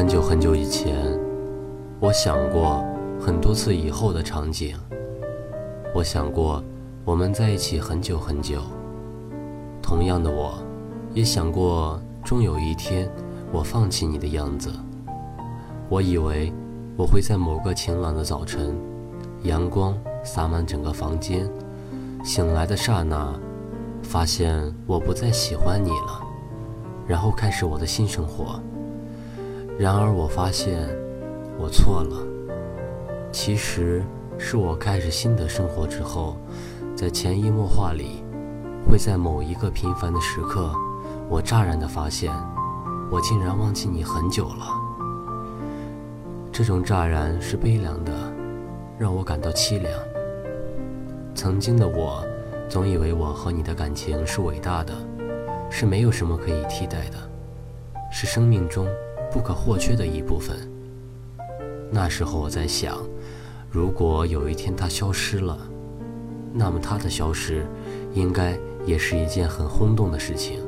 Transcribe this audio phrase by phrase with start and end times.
[0.00, 0.96] 很久很久以前，
[2.00, 2.82] 我想过
[3.20, 4.74] 很多次以后的场景。
[5.94, 6.64] 我想过
[7.04, 8.62] 我们在一起很久很久。
[9.82, 10.54] 同样的，我
[11.12, 13.12] 也想过终有一天
[13.52, 14.70] 我放弃你的样子。
[15.90, 16.50] 我以为
[16.96, 18.74] 我会在某个晴朗的早晨，
[19.42, 19.94] 阳光
[20.24, 21.46] 洒满整个房间，
[22.24, 23.38] 醒来的刹那，
[24.02, 26.26] 发现我不再喜欢你了，
[27.06, 28.58] 然后开始我的新生活。
[29.80, 30.86] 然而，我发现
[31.58, 32.18] 我错了。
[33.32, 34.04] 其实
[34.36, 36.36] 是我开始新的生活之后，
[36.94, 38.22] 在潜移默化里，
[38.86, 40.70] 会在某一个平凡的时刻，
[41.30, 42.30] 我乍然的发现，
[43.10, 44.66] 我竟然忘记你很久了。
[46.52, 48.12] 这种乍然是悲凉的，
[48.98, 49.90] 让我感到凄凉。
[51.34, 52.22] 曾经的我，
[52.68, 54.92] 总以为我和你的感情是伟大的，
[55.70, 57.16] 是没有什么可以替代的，
[58.12, 58.86] 是生命中。
[59.32, 60.56] 不可或缺的一部分。
[61.90, 62.98] 那时候我在想，
[63.70, 65.58] 如果有一天他消失了，
[66.52, 67.66] 那么他的消失，
[68.12, 70.60] 应该也是一件很轰动的事情。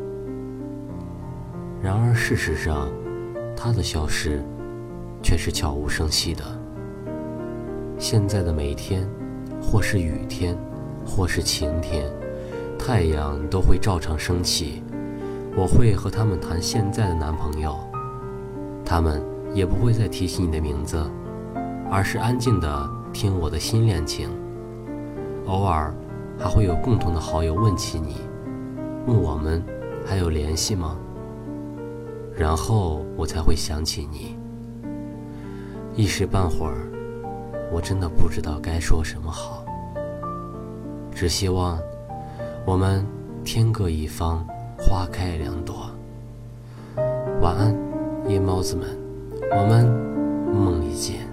[1.83, 2.89] 然而事实上，
[3.57, 4.43] 他的消失，
[5.23, 6.45] 却是悄无声息的。
[7.99, 9.09] 现在的每天，
[9.61, 10.57] 或是雨天，
[11.05, 12.11] 或是晴天，
[12.79, 14.83] 太阳都会照常升起。
[15.57, 17.92] 我会和他们谈现在的男朋友。
[18.93, 19.23] 他们
[19.55, 21.03] 也不会再提起你的名字，
[21.91, 24.29] 而是安静地听我的新恋情。
[25.47, 25.95] 偶尔，
[26.39, 28.17] 还会有共同的好友问起你，
[29.07, 29.65] 问我们
[30.05, 30.95] 还有联系吗？
[32.37, 34.37] 然后我才会想起你。
[35.95, 36.77] 一时半会儿，
[37.73, 39.65] 我真的不知道该说什么好。
[41.15, 41.79] 只希望
[42.67, 43.07] 我们
[43.43, 44.47] 天各一方，
[44.79, 45.91] 花开两朵。
[47.41, 47.92] 晚安。
[48.33, 48.89] 夜猫子们，
[49.51, 49.85] 我们
[50.55, 51.32] 梦里见。